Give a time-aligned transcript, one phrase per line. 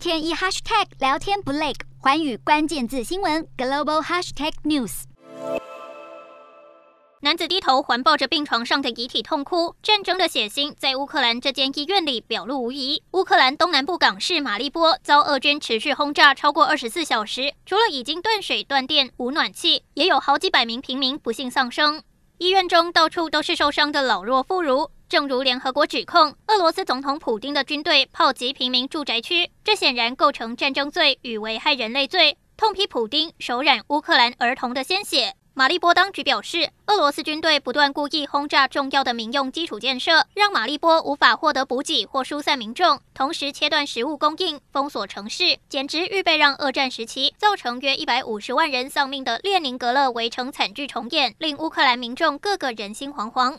[0.00, 5.02] 天一 hashtag 聊天不累，寰宇关键字新闻 global hashtag news。
[7.20, 13.02] 男子低头环抱着病床上的遗体痛哭，战争的血腥在乌克兰这间医院里表露无遗。
[13.10, 22.02] 乌克兰东南部港市马利波遭俄军持续轰炸超过二十四小时，除了已经断水断电无暖气，也有好几百名平民不幸丧生。
[22.38, 24.88] 医院中到处都是受伤的老弱妇孺。
[25.10, 35.34] 正如联合国指控，俄罗斯总统普丁的军队炮击平民住宅区，这显然构成战争罪与危害人类罪，痛批普丁手染乌克兰儿童的鲜血。
[35.52, 53.58] 马利波当局表示，俄罗斯军队不断故意轰炸重要的民用基础建设，让马利波无法获得补给或疏散民众，同时切断食物供应，封锁城市，简直预备让二战时期造成约一百五十万人丧命的列宁格勒围城惨剧重演，令乌克兰民众个个人心惶惶。